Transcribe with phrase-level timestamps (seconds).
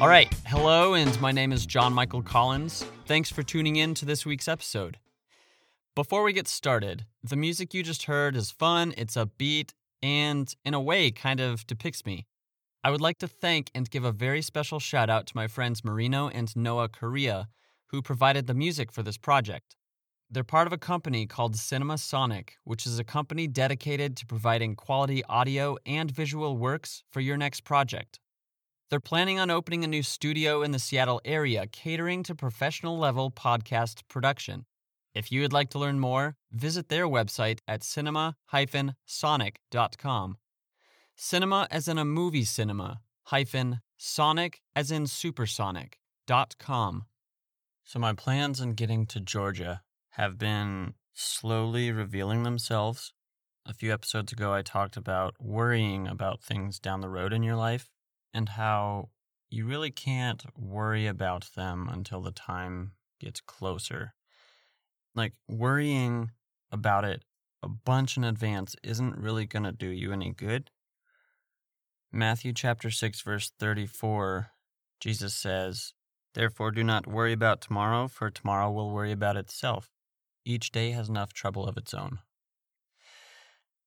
[0.00, 0.32] All right.
[0.46, 2.86] Hello, and my name is John Michael Collins.
[3.04, 4.98] Thanks for tuning in to this week's episode.
[5.94, 10.72] Before we get started, the music you just heard is fun, it's upbeat, and in
[10.72, 12.26] a way kind of depicts me.
[12.82, 15.84] I would like to thank and give a very special shout out to my friends
[15.84, 17.48] Marino and Noah Correa,
[17.88, 19.76] who provided the music for this project.
[20.30, 24.76] They're part of a company called Cinema Sonic, which is a company dedicated to providing
[24.76, 28.18] quality audio and visual works for your next project.
[28.90, 33.30] They're planning on opening a new studio in the Seattle area catering to professional level
[33.30, 34.66] podcast production.
[35.14, 38.36] If you would like to learn more, visit their website at cinema
[39.06, 40.38] sonic.com.
[41.14, 47.04] Cinema as in a movie cinema, hyphen sonic as in supersonic.com.
[47.84, 53.12] So, my plans in getting to Georgia have been slowly revealing themselves.
[53.64, 57.56] A few episodes ago, I talked about worrying about things down the road in your
[57.56, 57.88] life
[58.32, 59.10] and how
[59.48, 64.14] you really can't worry about them until the time gets closer.
[65.14, 66.30] Like, worrying
[66.70, 67.24] about it
[67.62, 70.70] a bunch in advance isn't really going to do you any good.
[72.12, 74.52] Matthew chapter 6 verse 34
[74.98, 75.94] Jesus says,
[76.34, 79.90] "Therefore do not worry about tomorrow, for tomorrow will worry about itself.
[80.44, 82.20] Each day has enough trouble of its own."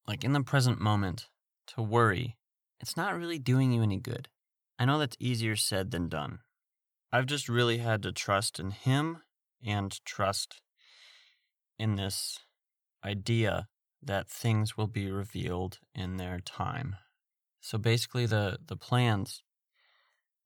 [0.08, 1.30] Like in the present moment,
[1.68, 2.38] to worry,
[2.80, 4.30] it's not really doing you any good.
[4.80, 6.40] I know that's easier said than done.
[7.12, 9.20] I've just really had to trust in him
[9.64, 10.62] and trust
[11.78, 12.40] in this
[13.06, 13.68] idea
[14.02, 16.96] that things will be revealed in their time.
[17.62, 19.44] So basically the the plans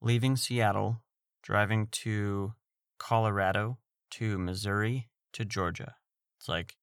[0.00, 1.02] leaving Seattle,
[1.42, 2.52] driving to
[2.98, 3.78] Colorado,
[4.10, 5.96] to Missouri, to Georgia.
[6.38, 6.76] It's like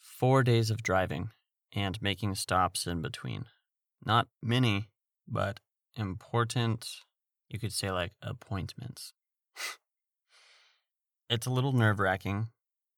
[0.00, 1.30] 4 days of driving
[1.72, 3.46] and making stops in between.
[4.04, 4.90] Not many,
[5.26, 5.60] but
[5.96, 6.86] important,
[7.48, 9.12] you could say like appointments.
[11.30, 12.48] it's a little nerve-wracking,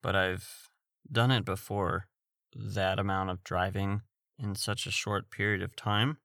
[0.02, 0.70] but I've
[1.10, 2.06] done it before
[2.54, 4.02] that amount of driving
[4.38, 6.18] in such a short period of time.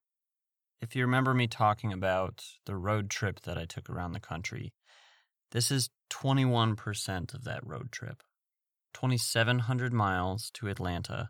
[0.82, 4.74] If you remember me talking about the road trip that I took around the country,
[5.52, 8.22] this is 21% of that road trip.
[8.94, 11.30] 2,700 miles to Atlanta.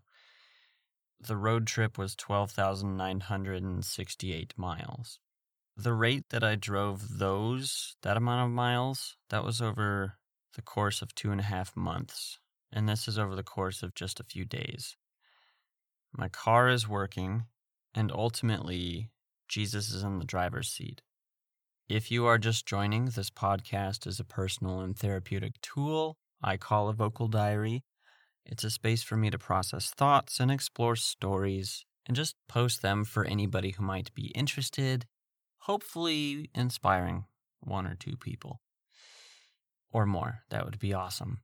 [1.20, 5.20] The road trip was 12,968 miles.
[5.78, 10.18] The rate that I drove those, that amount of miles, that was over
[10.56, 12.40] the course of two and a half months
[12.72, 14.98] and this is over the course of just a few days.
[16.12, 17.46] My car is working,
[17.94, 19.10] and ultimately,
[19.48, 21.02] Jesus is in the driver's seat.
[21.88, 26.88] If you are just joining, this podcast is a personal and therapeutic tool I call
[26.88, 27.84] a vocal diary.
[28.46, 33.04] It's a space for me to process thoughts and explore stories and just post them
[33.04, 35.08] for anybody who might be interested,
[35.68, 37.26] hopefully inspiring
[37.60, 38.62] one or two people
[39.92, 40.40] or more.
[40.50, 41.42] That would be awesome.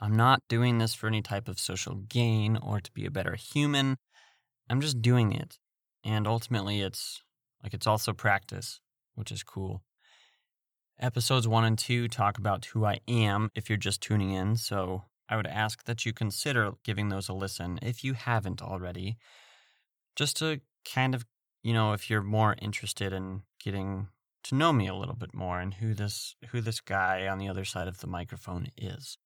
[0.00, 3.36] I'm not doing this for any type of social gain or to be a better
[3.36, 3.98] human.
[4.68, 5.58] I'm just doing it.
[6.02, 7.22] And ultimately, it's
[7.62, 8.80] like it's also practice,
[9.14, 9.82] which is cool.
[10.98, 14.56] Episodes one and two talk about who I am if you're just tuning in.
[14.56, 19.18] So I would ask that you consider giving those a listen if you haven't already,
[20.16, 20.60] just to
[20.90, 21.24] kind of,
[21.62, 24.08] you know, if you're more interested in getting
[24.44, 27.48] to know me a little bit more and who this who this guy on the
[27.48, 29.18] other side of the microphone is.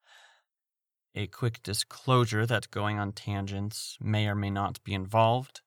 [1.14, 5.62] A quick disclosure that going on tangents may or may not be involved.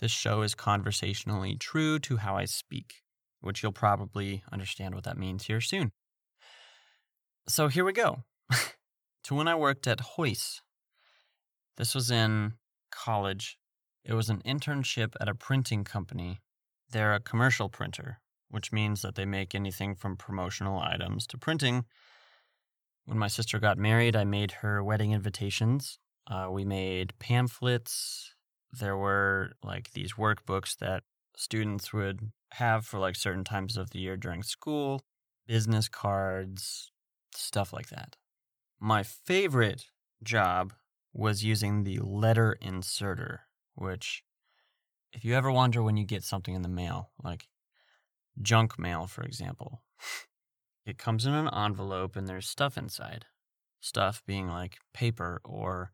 [0.00, 3.02] This show is conversationally true to how I speak,
[3.40, 5.92] which you'll probably understand what that means here soon.
[7.46, 8.24] So here we go.
[9.24, 10.62] to when I worked at Hoyce.
[11.76, 12.54] This was in
[12.90, 13.58] college.
[14.04, 16.40] It was an internship at a printing company.
[16.90, 18.20] They're a commercial printer,
[18.50, 21.86] which means that they make anything from promotional items to printing
[23.06, 25.98] when my sister got married, I made her wedding invitations.
[26.26, 28.34] Uh, we made pamphlets.
[28.72, 31.02] There were like these workbooks that
[31.36, 35.02] students would have for like certain times of the year during school,
[35.46, 36.92] business cards,
[37.34, 38.16] stuff like that.
[38.80, 39.86] My favorite
[40.22, 40.72] job
[41.12, 43.42] was using the letter inserter,
[43.74, 44.24] which,
[45.12, 47.48] if you ever wonder when you get something in the mail, like
[48.40, 49.82] junk mail, for example,
[50.86, 53.24] It comes in an envelope and there's stuff inside.
[53.80, 55.92] Stuff being like paper or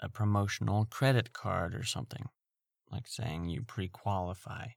[0.00, 2.26] a promotional credit card or something,
[2.90, 4.68] like saying you pre qualify.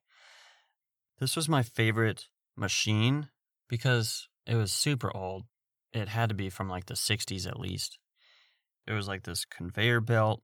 [1.19, 3.29] This was my favorite machine
[3.69, 5.43] because it was super old.
[5.91, 7.99] It had to be from like the 60s at least.
[8.87, 10.41] It was like this conveyor belt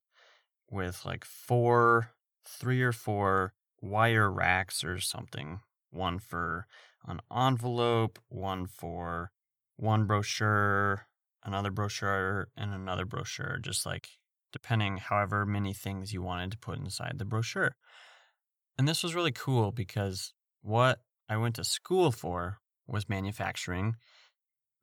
[0.69, 2.11] with like four,
[2.45, 5.59] three or four wire racks or something.
[5.91, 6.67] One for
[7.07, 9.31] an envelope, one for
[9.77, 11.07] one brochure,
[11.43, 14.09] another brochure, and another brochure, just like
[14.51, 17.75] depending however many things you wanted to put inside the brochure.
[18.77, 23.95] And this was really cool because what I went to school for was manufacturing,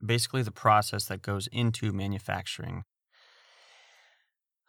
[0.04, 2.84] basically the process that goes into manufacturing.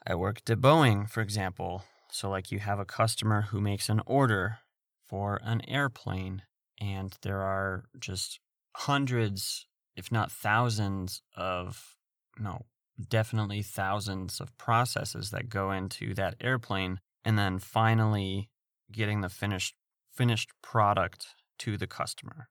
[0.10, 1.84] I worked at Boeing, for example.
[2.10, 4.60] So, like, you have a customer who makes an order
[5.06, 6.44] for an airplane,
[6.80, 8.40] and there are just
[8.78, 9.68] hundreds,
[9.98, 11.98] if not thousands, of
[12.40, 12.66] no,
[13.10, 18.50] definitely thousands of processes that go into that airplane, and then finally
[18.90, 19.76] getting the finished
[20.14, 21.28] finished product
[21.60, 22.48] to the customer.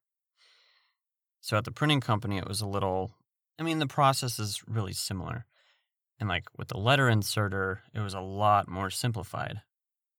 [1.41, 3.13] So at the printing company, it was a little,
[3.59, 5.47] I mean, the process is really similar.
[6.19, 9.61] And like with the letter inserter, it was a lot more simplified.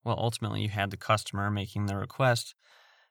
[0.03, 2.55] Well, ultimately, you had the customer making the request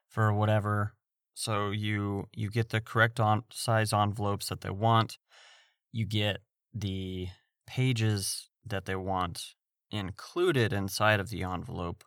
[0.07, 0.93] for whatever.
[1.33, 5.17] So you you get the correct on, size envelopes that they want.
[5.91, 6.39] You get
[6.73, 7.27] the
[7.67, 9.55] pages that they want
[9.91, 12.03] included inside of the envelope,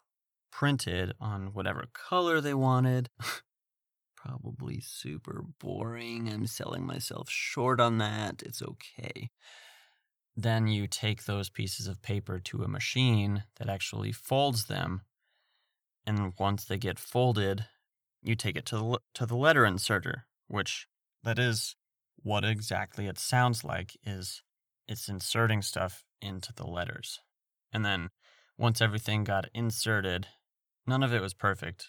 [0.51, 3.11] printed on whatever color they wanted.
[4.17, 6.29] Probably super boring.
[6.29, 8.43] I'm selling myself short on that.
[8.43, 9.31] It's okay.
[10.37, 15.03] Then you take those pieces of paper to a machine that actually folds them.
[16.07, 17.67] And once they get folded,
[18.23, 20.87] you take it to the, to the letter inserter, which
[21.23, 21.77] that is
[22.23, 24.43] what exactly it sounds like is
[24.87, 27.21] it's inserting stuff into the letters.
[27.73, 28.11] And then
[28.59, 30.27] once everything got inserted,
[30.87, 31.89] none of it was perfect.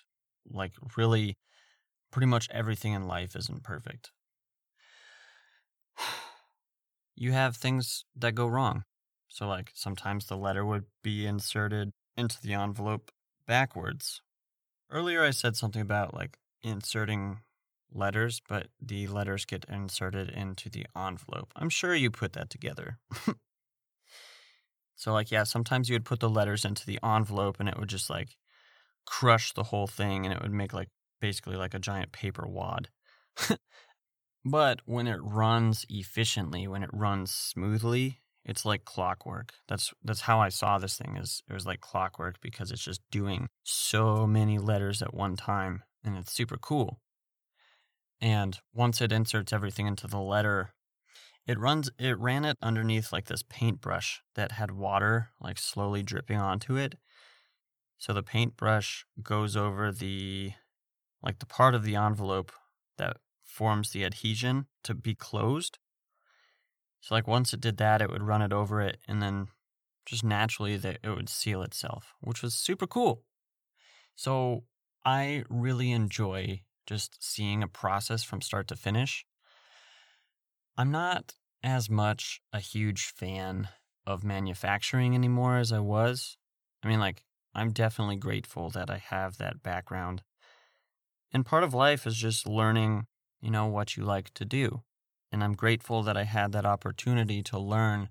[0.49, 1.38] Like really
[2.11, 4.11] pretty much everything in life isn't perfect.
[7.21, 8.83] You have things that go wrong.
[9.27, 13.12] So, like, sometimes the letter would be inserted into the envelope
[13.45, 14.23] backwards.
[14.89, 17.41] Earlier, I said something about like inserting
[17.94, 21.53] letters, but the letters get inserted into the envelope.
[21.56, 22.97] I'm sure you put that together.
[24.95, 27.89] so, like, yeah, sometimes you would put the letters into the envelope and it would
[27.89, 28.35] just like
[29.06, 30.89] crush the whole thing and it would make like
[31.19, 32.89] basically like a giant paper wad.
[34.43, 39.53] but when it runs efficiently, when it runs smoothly, it's like clockwork.
[39.67, 43.01] That's that's how I saw this thing is it was like clockwork because it's just
[43.11, 46.99] doing so many letters at one time and it's super cool.
[48.19, 50.73] And once it inserts everything into the letter,
[51.45, 56.38] it runs it ran it underneath like this paintbrush that had water like slowly dripping
[56.38, 56.95] onto it.
[57.99, 60.53] So the paintbrush goes over the
[61.21, 62.51] like the part of the envelope
[62.97, 63.17] that
[63.51, 65.77] forms the adhesion to be closed.
[67.01, 69.48] So like once it did that, it would run it over it and then
[70.06, 73.24] just naturally it would seal itself, which was super cool.
[74.15, 74.63] So
[75.03, 79.25] I really enjoy just seeing a process from start to finish.
[80.77, 83.68] I'm not as much a huge fan
[84.07, 86.38] of manufacturing anymore as I was.
[86.83, 90.24] I mean, like, I'm definitely grateful that I have that background
[91.33, 93.07] and part of life is just learning,
[93.41, 94.81] you know, what you like to do.
[95.31, 98.09] And I'm grateful that I had that opportunity to learn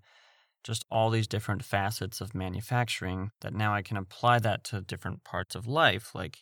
[0.65, 5.25] just all these different facets of manufacturing that now I can apply that to different
[5.25, 6.39] parts of life, like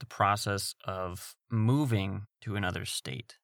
[0.00, 3.38] the process of moving to another state,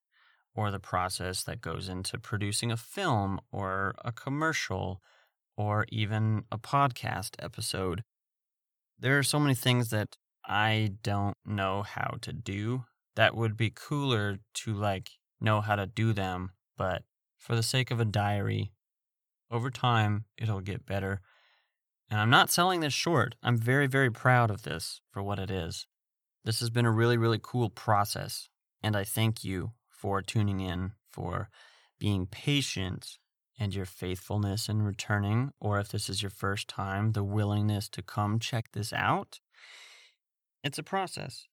[0.55, 5.01] or the process that goes into producing a film or a commercial
[5.57, 8.05] or even a podcast episode.
[8.99, 12.85] There are so many things that I don't know how to do.
[13.17, 17.03] That would be cooler to like know how to do them, but
[17.37, 18.73] for the sake of a diary,
[19.51, 21.21] over time it'll get better.
[22.11, 23.35] And I'm not selling this short.
[23.43, 25.87] I'm very, very proud of this for what it is.
[26.45, 28.49] This has been a really, really cool process.
[28.83, 31.49] And I thank you for tuning in, for
[31.99, 33.19] being patient,
[33.59, 38.03] and your faithfulness in returning, or if this is your first time, the willingness to
[38.03, 39.39] come check this out.
[40.65, 41.47] It's a process.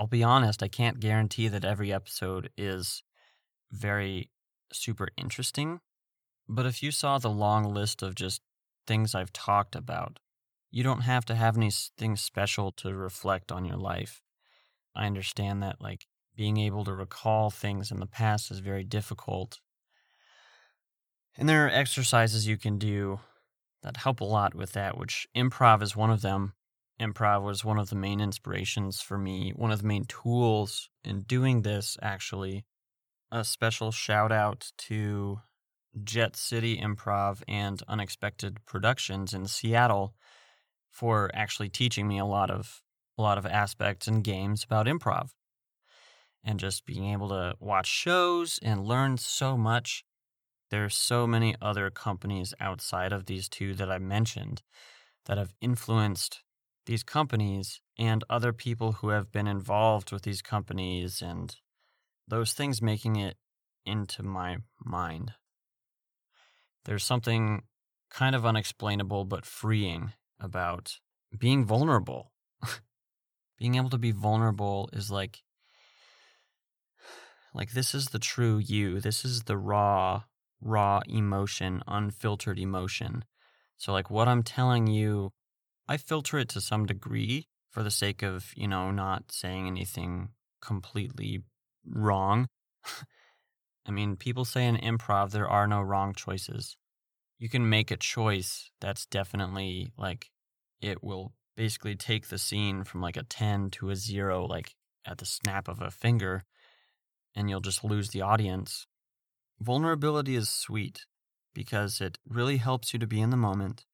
[0.00, 3.02] I'll be honest, I can't guarantee that every episode is
[3.70, 4.30] very
[4.72, 5.80] super interesting.
[6.48, 8.40] But if you saw the long list of just
[8.86, 10.18] things I've talked about,
[10.70, 14.22] you don't have to have anything special to reflect on your life.
[14.96, 19.60] I understand that, like, being able to recall things in the past is very difficult.
[21.36, 23.20] And there are exercises you can do
[23.82, 26.54] that help a lot with that, which improv is one of them
[27.00, 31.22] improv was one of the main inspirations for me, one of the main tools in
[31.22, 32.64] doing this, actually.
[33.32, 35.40] A special shout out to
[36.04, 40.14] Jet City Improv and Unexpected Productions in Seattle
[40.90, 42.82] for actually teaching me a lot of
[43.18, 45.30] a lot of aspects and games about improv.
[46.42, 50.04] and just being able to watch shows and learn so much.
[50.70, 54.62] There's so many other companies outside of these two that I mentioned
[55.26, 56.42] that have influenced
[56.86, 61.56] these companies and other people who have been involved with these companies and
[62.26, 63.36] those things making it
[63.84, 65.32] into my mind.
[66.84, 67.62] There's something
[68.10, 70.98] kind of unexplainable but freeing about
[71.36, 72.32] being vulnerable.
[73.58, 75.42] being able to be vulnerable is like
[77.52, 79.00] like this is the true you.
[79.00, 80.22] This is the raw
[80.60, 83.24] raw emotion, unfiltered emotion.
[83.76, 85.32] So like what I'm telling you,
[85.90, 90.28] I filter it to some degree for the sake of, you know, not saying anything
[90.62, 91.42] completely
[91.84, 92.46] wrong.
[93.86, 96.76] I mean, people say in improv there are no wrong choices.
[97.40, 100.30] You can make a choice that's definitely like
[100.80, 105.18] it will basically take the scene from like a 10 to a 0 like at
[105.18, 106.44] the snap of a finger
[107.34, 108.86] and you'll just lose the audience.
[109.58, 111.06] Vulnerability is sweet
[111.52, 113.86] because it really helps you to be in the moment.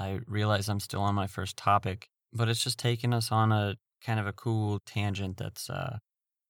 [0.00, 3.76] I realize I'm still on my first topic, but it's just taking us on a
[4.04, 5.98] kind of a cool tangent that's uh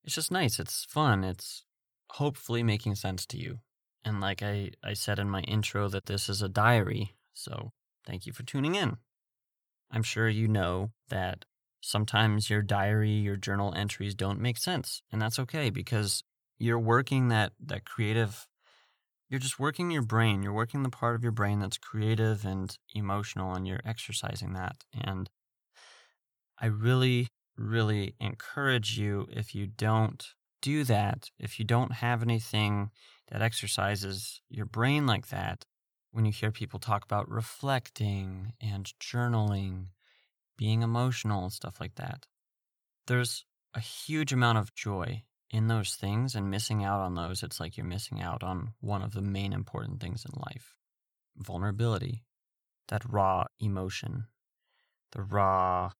[0.03, 0.57] it's just nice.
[0.59, 1.23] It's fun.
[1.23, 1.63] It's
[2.11, 3.59] hopefully making sense to you.
[4.03, 7.15] And like I, I said in my intro, that this is a diary.
[7.33, 7.71] So
[8.05, 8.97] thank you for tuning in.
[9.91, 11.45] I'm sure you know that
[11.81, 15.01] sometimes your diary, your journal entries don't make sense.
[15.11, 16.23] And that's okay because
[16.57, 18.47] you're working that, that creative,
[19.31, 20.43] you're just working your brain.
[20.43, 24.83] You're working the part of your brain that's creative and emotional, and you're exercising that.
[24.93, 25.29] And
[26.59, 30.25] I really really encourage you if you don't
[30.61, 32.91] do that, if you don't have anything
[33.29, 35.65] that exercises your brain like that,
[36.11, 39.87] when you hear people talk about reflecting and journaling,
[40.57, 42.25] being emotional, and stuff like that,
[43.07, 47.59] there's a huge amount of joy in those things, and missing out on those, it's
[47.59, 50.75] like you're missing out on one of the main important things in life
[51.37, 52.23] vulnerability,
[52.89, 54.25] that raw emotion,
[55.11, 55.91] the raw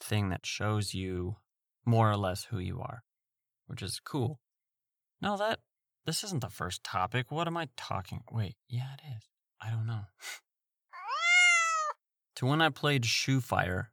[0.00, 1.36] thing that shows you
[1.84, 3.02] more or less who you are,
[3.66, 4.40] which is cool.
[5.20, 5.60] No, that
[6.06, 7.30] this isn't the first topic.
[7.30, 8.22] What am I talking?
[8.30, 9.22] Wait, yeah, it is.
[9.60, 10.02] I don't know.
[12.36, 13.90] to when I played Shoe Fire.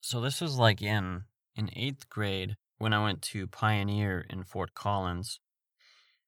[0.00, 4.74] So this was like in in 8th grade when I went to Pioneer in Fort
[4.74, 5.38] Collins.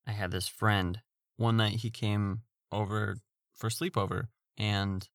[0.06, 1.00] I had this friend.
[1.36, 3.16] One night he came over
[3.52, 5.08] for sleepover and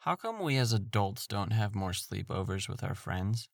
[0.00, 3.48] how come we as adults don't have more sleepovers with our friends?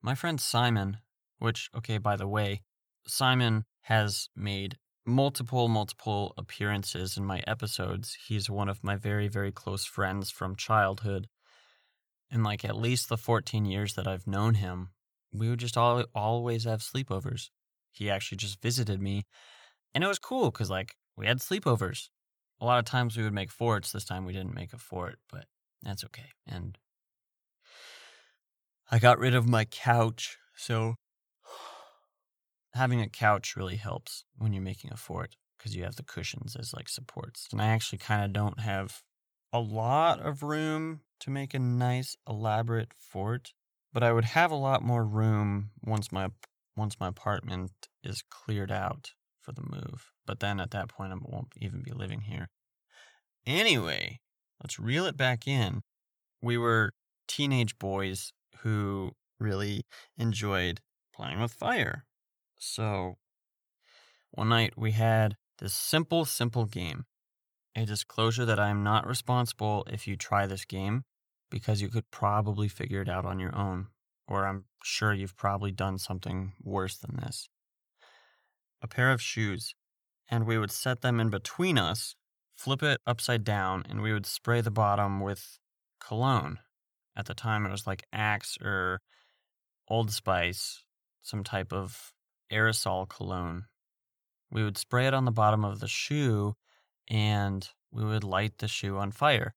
[0.00, 0.96] My friend Simon,
[1.38, 2.62] which, okay, by the way,
[3.06, 8.16] Simon has made multiple, multiple appearances in my episodes.
[8.26, 11.28] He's one of my very, very close friends from childhood.
[12.30, 14.92] In like at least the 14 years that I've known him,
[15.32, 17.50] we would just all, always have sleepovers.
[17.92, 19.26] He actually just visited me,
[19.94, 22.08] and it was cool because like we had sleepovers
[22.60, 23.92] a lot of times we would make forts.
[23.92, 25.46] This time we didn't make a fort, but
[25.82, 26.30] that's okay.
[26.46, 26.76] And
[28.90, 30.96] I got rid of my couch, so
[32.74, 36.56] having a couch really helps when you're making a fort because you have the cushions
[36.56, 37.48] as like supports.
[37.52, 39.02] And I actually kind of don't have
[39.52, 43.52] a lot of room to make a nice elaborate fort,
[43.92, 46.28] but I would have a lot more room once my
[46.76, 50.12] once my apartment is cleared out for the move.
[50.26, 52.48] But then at that point, I won't even be living here.
[53.46, 54.20] Anyway,
[54.62, 55.82] let's reel it back in.
[56.40, 56.92] We were
[57.26, 59.84] teenage boys who really
[60.16, 60.80] enjoyed
[61.14, 62.04] playing with fire.
[62.58, 63.16] So
[64.30, 67.04] one night we had this simple, simple game.
[67.76, 71.04] A disclosure that I am not responsible if you try this game
[71.50, 73.88] because you could probably figure it out on your own,
[74.28, 77.48] or I'm sure you've probably done something worse than this.
[78.82, 79.74] A pair of shoes,
[80.28, 82.14] and we would set them in between us
[82.60, 85.58] flip it upside down, and we would spray the bottom with
[85.98, 86.58] cologne.
[87.16, 89.00] At the time, it was like Axe or
[89.88, 90.84] Old Spice,
[91.22, 92.12] some type of
[92.52, 93.64] aerosol cologne.
[94.50, 96.54] We would spray it on the bottom of the shoe
[97.08, 99.54] and we would light the shoe on fire.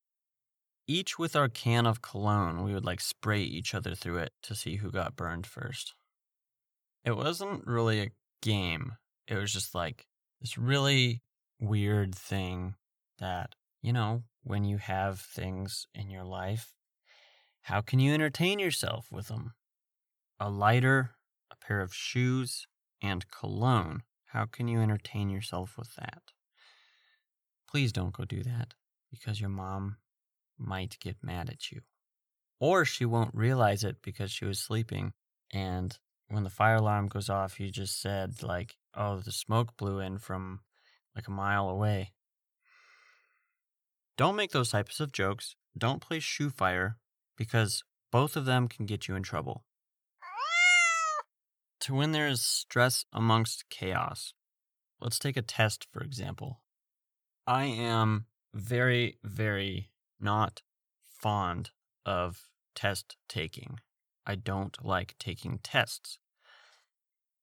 [0.93, 4.53] Each with our can of cologne, we would like spray each other through it to
[4.53, 5.95] see who got burned first.
[7.03, 8.11] It wasn't really a
[8.43, 8.97] game,
[9.27, 10.05] it was just like
[10.39, 11.23] this really
[11.59, 12.75] weird thing
[13.17, 16.73] that, you know, when you have things in your life,
[17.63, 19.53] how can you entertain yourself with them?
[20.39, 21.15] A lighter,
[21.49, 22.67] a pair of shoes,
[23.01, 24.03] and cologne.
[24.25, 26.21] How can you entertain yourself with that?
[27.67, 28.75] Please don't go do that
[29.09, 29.97] because your mom
[30.57, 31.81] might get mad at you.
[32.59, 35.13] Or she won't realize it because she was sleeping
[35.51, 35.97] and
[36.33, 40.17] when the fire alarm goes off, you just said, like, oh, the smoke blew in
[40.17, 40.61] from
[41.15, 42.13] like a mile away.
[44.17, 45.55] Don't make those types of jokes.
[45.77, 46.97] Don't play shoe fire
[47.37, 49.65] because both of them can get you in trouble.
[51.81, 54.33] To when there is stress amongst chaos,
[55.01, 56.61] let's take a test, for example.
[57.45, 59.89] I am very, very
[60.19, 60.61] not
[61.03, 61.71] fond
[62.05, 63.79] of test taking.
[64.25, 66.17] I don't like taking tests.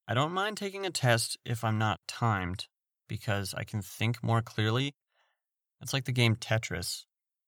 [0.09, 2.67] I don't mind taking a test if I'm not timed
[3.09, 4.95] because I can think more clearly.
[5.81, 7.05] It's like the game Tetris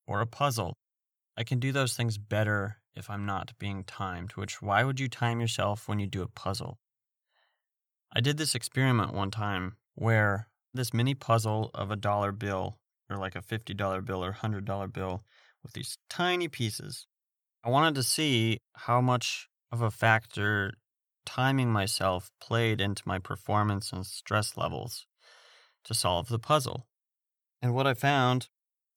[0.06, 0.74] or a puzzle.
[1.36, 5.08] I can do those things better if I'm not being timed, which why would you
[5.08, 6.78] time yourself when you do a puzzle?
[8.14, 12.78] I did this experiment one time where this mini puzzle of a dollar bill
[13.12, 15.24] or like a $50 bill or $100 bill
[15.62, 17.06] with these tiny pieces.
[17.64, 20.74] I wanted to see how much of a factor
[21.24, 25.06] timing myself played into my performance and stress levels
[25.84, 26.86] to solve the puzzle.
[27.60, 28.48] And what I found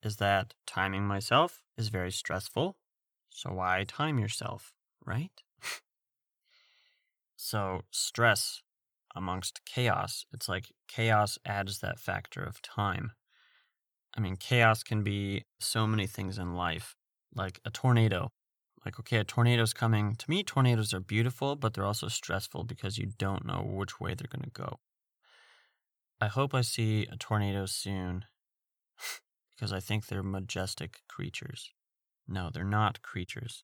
[0.01, 2.77] is that timing myself is very stressful.
[3.29, 4.73] So why time yourself,
[5.05, 5.31] right?
[7.35, 8.61] so stress
[9.15, 13.11] amongst chaos, it's like chaos adds that factor of time.
[14.15, 16.95] I mean, chaos can be so many things in life,
[17.33, 18.31] like a tornado.
[18.85, 20.15] Like, okay, a tornado's coming.
[20.15, 24.13] To me, tornadoes are beautiful, but they're also stressful because you don't know which way
[24.13, 24.79] they're going to go.
[26.21, 28.25] I hope I see a tornado soon
[29.55, 31.71] because I think they're majestic creatures.
[32.27, 33.63] No, they're not creatures.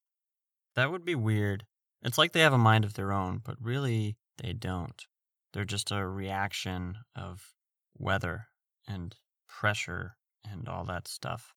[0.76, 1.66] That would be weird.
[2.04, 5.06] It's like they have a mind of their own, but really, they don't.
[5.54, 7.54] They're just a reaction of
[7.98, 8.48] weather
[8.88, 9.16] and
[9.48, 10.16] pressure
[10.50, 11.54] and all that stuff.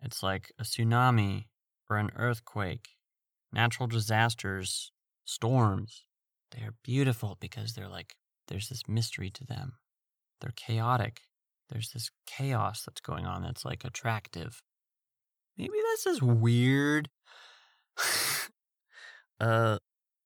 [0.00, 1.46] It's like a tsunami
[1.90, 2.88] or an earthquake,
[3.52, 4.92] natural disasters,
[5.24, 6.04] storms.
[6.52, 8.14] They're beautiful because they're like,
[8.48, 9.74] there's this mystery to them.
[10.40, 11.22] They're chaotic.
[11.68, 14.62] There's this chaos that's going on that's like attractive.
[15.56, 17.10] Maybe this is weird.
[19.40, 19.78] uh,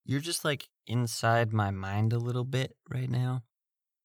[0.04, 3.42] you're just like inside my mind a little bit right now.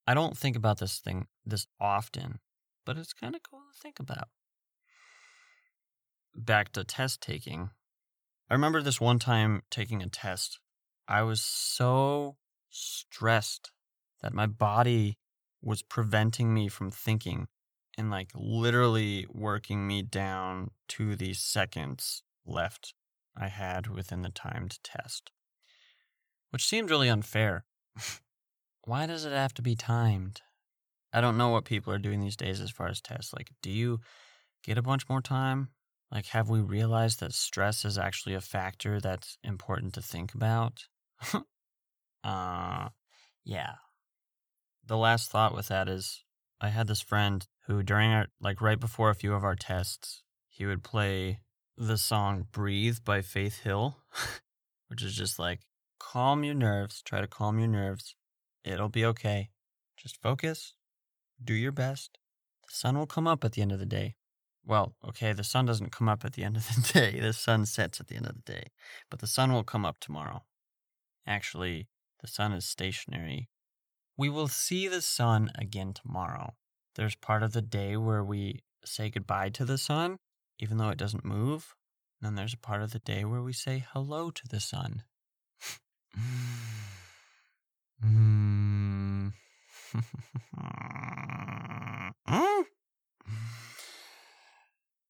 [0.08, 2.40] I don't think about this thing this often,
[2.88, 4.30] but it's kind of cool to think about.
[6.34, 7.72] Back to test taking.
[8.50, 10.60] I remember this one time taking a test.
[11.06, 12.38] I was so
[12.70, 13.72] stressed
[14.22, 15.18] that my body
[15.62, 17.48] was preventing me from thinking
[17.98, 22.94] and like literally working me down to the seconds left
[23.36, 25.32] I had within the timed test,
[26.52, 27.66] which seemed really unfair.
[28.86, 30.42] Why does it have to be timed?
[31.18, 33.34] I don't know what people are doing these days as far as tests.
[33.34, 34.02] Like, do you
[34.64, 35.70] get a bunch more time?
[36.12, 40.84] Like, have we realized that stress is actually a factor that's important to think about?
[42.24, 42.90] uh,
[43.44, 43.72] yeah.
[44.86, 46.24] The last thought with that is
[46.62, 50.22] I had this friend who, during our, like, right before a few of our tests,
[50.48, 51.40] he would play
[51.76, 53.98] the song Breathe by Faith Hill,
[54.88, 55.62] which is just like,
[56.00, 58.16] calm your nerves, try to calm your nerves.
[58.64, 59.50] It'll be okay.
[59.98, 60.76] Just focus,
[61.44, 62.18] do your best.
[62.68, 64.16] The sun will come up at the end of the day.
[64.66, 67.20] Well, okay, the sun doesn't come up at the end of the day.
[67.20, 68.68] The sun sets at the end of the day.
[69.10, 70.44] But the sun will come up tomorrow.
[71.26, 71.88] Actually,
[72.22, 73.50] the sun is stationary.
[74.18, 76.56] We will see the sun again tomorrow.
[76.96, 80.18] There's part of the day where we say goodbye to the sun,
[80.60, 81.76] even though it doesn't move.
[82.20, 85.04] And then there's a part of the day where we say hello to the sun.
[88.04, 88.97] mm.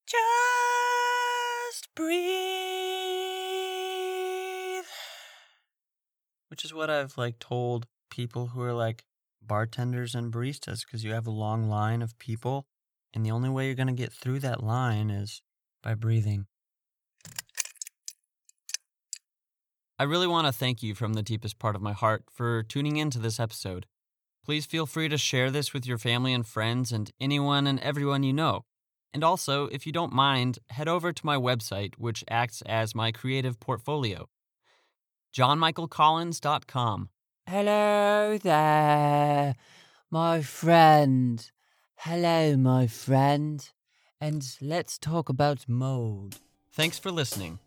[0.08, 2.18] Just breathe.
[6.50, 9.04] Which is what I've like told people who are like
[9.42, 12.66] bartenders and baristas because you have a long line of people
[13.14, 15.42] and the only way you're going to get through that line is
[15.82, 16.46] by breathing.
[20.00, 22.98] I really want to thank you from the deepest part of my heart for tuning
[22.98, 23.88] in to this episode.
[24.48, 28.24] Please feel free to share this with your family and friends and anyone and everyone
[28.24, 28.64] you know.
[29.14, 33.12] And also, if you don't mind, head over to my website, which acts as my
[33.12, 34.30] creative portfolio
[35.36, 37.10] johnmichaelcollins.com.
[37.46, 39.56] Hello there,
[40.10, 41.52] my friend.
[41.98, 43.70] Hello, my friend.
[44.22, 46.40] And let's talk about mold.
[46.72, 47.60] Thanks for listening.